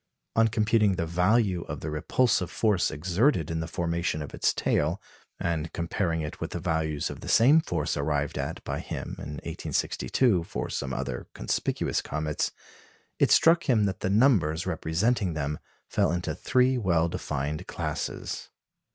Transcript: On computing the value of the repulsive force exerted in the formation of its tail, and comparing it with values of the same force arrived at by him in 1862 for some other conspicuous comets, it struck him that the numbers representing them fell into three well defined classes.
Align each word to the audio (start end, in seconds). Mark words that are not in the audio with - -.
On 0.35 0.47
computing 0.47 0.95
the 0.95 1.05
value 1.05 1.61
of 1.65 1.81
the 1.81 1.91
repulsive 1.91 2.49
force 2.49 2.89
exerted 2.89 3.51
in 3.51 3.59
the 3.59 3.67
formation 3.67 4.23
of 4.23 4.33
its 4.33 4.51
tail, 4.51 4.99
and 5.39 5.71
comparing 5.73 6.21
it 6.21 6.41
with 6.41 6.53
values 6.55 7.11
of 7.11 7.19
the 7.19 7.29
same 7.29 7.61
force 7.61 7.95
arrived 7.95 8.39
at 8.39 8.63
by 8.63 8.79
him 8.79 9.13
in 9.19 9.33
1862 9.45 10.43
for 10.45 10.71
some 10.71 10.91
other 10.91 11.27
conspicuous 11.35 12.01
comets, 12.01 12.51
it 13.19 13.29
struck 13.29 13.69
him 13.69 13.85
that 13.85 13.99
the 13.99 14.09
numbers 14.09 14.65
representing 14.65 15.35
them 15.35 15.59
fell 15.87 16.11
into 16.11 16.33
three 16.33 16.79
well 16.79 17.07
defined 17.07 17.67
classes. 17.67 18.49